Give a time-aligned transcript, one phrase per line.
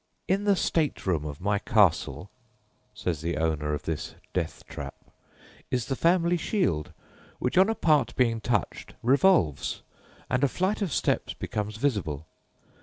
[0.27, 2.31] "In the state room of my castle,"
[2.91, 4.95] says the owner of this death trap,
[5.69, 6.91] "is the family shield,
[7.37, 9.83] which on a part being touched, revolves,
[10.27, 12.25] and a flight of steps becomes visible.